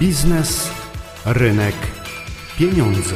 Biznes, 0.00 0.70
rynek, 1.24 1.74
pieniądze. 2.58 3.14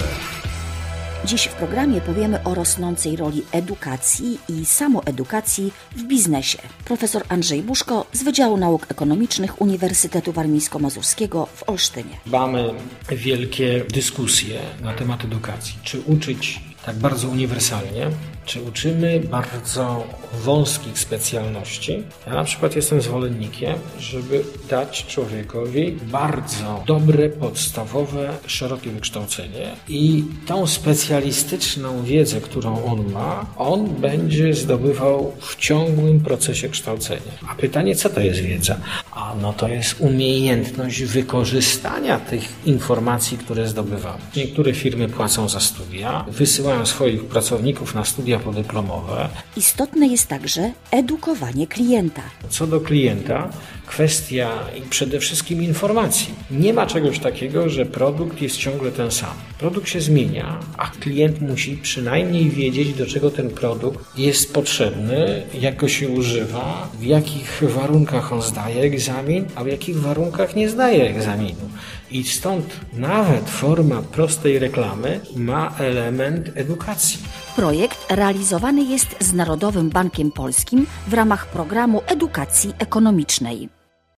Dziś 1.25 1.45
w 1.45 1.54
programie 1.54 2.01
powiemy 2.01 2.43
o 2.45 2.54
rosnącej 2.54 3.17
roli 3.17 3.43
edukacji 3.53 4.38
i 4.49 4.64
samoedukacji 4.64 5.72
w 5.96 6.03
biznesie. 6.03 6.58
Profesor 6.85 7.22
Andrzej 7.29 7.62
Buszko 7.62 8.06
z 8.12 8.22
Wydziału 8.22 8.56
Nauk 8.56 8.87
Ekonomicznych 8.88 9.61
Uniwersytetu 9.61 10.32
Warmińsko-Mazurskiego 10.32 11.46
w 11.46 11.69
Olsztynie. 11.69 12.21
Mamy 12.27 12.71
wielkie 13.09 13.85
dyskusje 13.93 14.61
na 14.83 14.93
temat 14.93 15.25
edukacji. 15.25 15.75
Czy 15.83 16.01
uczyć 16.01 16.61
tak 16.87 16.97
bardzo 16.97 17.29
uniwersalnie, 17.29 18.11
czy 18.45 18.62
uczymy 18.62 19.21
bardzo 19.21 20.05
wąskich 20.45 20.99
specjalności. 20.99 22.03
Ja 22.27 22.35
na 22.35 22.45
przykład 22.45 22.77
jestem 22.77 23.03
zwolennikiem, 23.03 23.75
żeby 23.99 24.45
dać 24.71 25.07
człowiekowi 25.07 25.93
bardzo 25.93 26.83
dobre, 26.87 27.29
podstawowe, 27.29 28.30
szerokie 28.47 28.91
wykształcenie 28.91 29.77
i 29.88 30.24
tą 30.47 30.66
specjalistyczną 30.66 32.02
wiedzę, 32.02 32.41
którą 32.41 32.85
on 32.85 33.12
ma, 33.12 33.47
on 33.57 33.87
będzie 33.87 34.55
zdobywał 34.55 35.33
w 35.41 35.57
ciągłym 35.57 36.21
procesie 36.21 36.69
kształcenia. 36.69 37.33
A 37.49 37.55
pytanie, 37.55 37.97
co 37.97 38.10
to 38.10 38.21
jest 38.21 38.41
wiedza? 38.41 38.77
A 39.12 39.35
no 39.43 39.52
to 39.52 39.69
jest 39.69 40.01
umiejętność 40.01 41.02
wykorzystania 41.02 42.19
tych 42.19 42.66
informacji, 42.66 43.38
które 43.38 43.69
zdobywamy. 43.69 44.19
Niektóre 44.37 44.73
firmy 44.73 45.09
płacą 45.09 45.49
za 45.49 45.60
studia, 45.60 46.24
wysyłają 46.29 46.70
swoich 46.84 47.24
pracowników 47.24 47.95
na 47.95 48.05
studia 48.05 48.38
podyplomowe. 48.38 49.29
Istotne 49.56 50.06
jest 50.06 50.29
także 50.29 50.73
edukowanie 50.91 51.66
klienta. 51.66 52.23
Co 52.48 52.66
do 52.66 52.80
klienta, 52.80 53.48
kwestia 53.87 54.51
przede 54.91 55.20
wszystkim 55.20 55.62
informacji. 55.62 56.34
Nie 56.51 56.73
ma 56.73 56.87
czegoś 56.87 57.19
takiego, 57.19 57.69
że 57.69 57.87
produkt 57.87 58.43
jest 58.43 58.57
ciągle 58.57 58.93
ten 58.93 59.10
sam. 59.10 59.49
Produkt 59.61 59.89
się 59.89 60.01
zmienia, 60.01 60.61
a 60.79 60.87
klient 60.87 61.41
musi 61.41 61.77
przynajmniej 61.77 62.51
wiedzieć, 62.51 62.95
do 62.95 63.07
czego 63.07 63.30
ten 63.30 63.51
produkt 63.51 64.19
jest 64.19 64.55
potrzebny, 64.55 65.43
jak 65.61 65.77
go 65.77 65.89
się 65.89 66.09
używa, 66.09 66.89
w 66.99 67.05
jakich 67.05 67.62
warunkach 67.62 68.33
on 68.33 68.43
zdaje 68.43 68.83
egzamin, 68.83 69.44
a 69.55 69.65
w 69.65 69.66
jakich 69.66 70.00
warunkach 70.00 70.56
nie 70.56 70.69
zdaje 70.69 71.11
egzaminu. 71.11 71.71
I 72.11 72.25
stąd 72.25 72.66
nawet 72.93 73.50
forma 73.50 74.03
prostej 74.03 74.59
reklamy 74.59 75.21
ma 75.37 75.77
element 75.78 76.50
edukacji. 76.55 77.19
Projekt 77.56 78.12
realizowany 78.12 78.84
jest 78.84 79.16
z 79.21 79.33
Narodowym 79.33 79.91
Bankiem 79.91 80.33
Polskim 80.33 80.87
w 81.09 81.15
ramach 81.15 81.47
programu 81.47 82.03
edukacji 82.06 82.72
ekonomicznej. 82.78 83.79